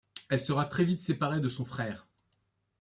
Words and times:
Elle 0.31 0.39
sera 0.39 0.65
très 0.65 0.83
vite 0.83 0.99
séparée 1.01 1.41
de 1.41 1.47
son 1.47 1.63
frère. 1.63 2.07